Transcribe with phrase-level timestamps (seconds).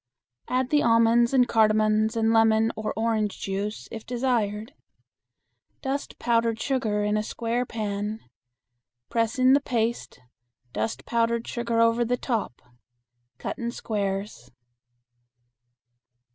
[0.47, 4.73] Add the almonds and cardamons and lemon or orange juice if desired.
[5.83, 8.21] Dust powdered sugar in a square pan.
[9.09, 10.19] Press in the paste,
[10.73, 12.63] dust powdered sugar over the top.
[13.37, 14.49] Cut in squares.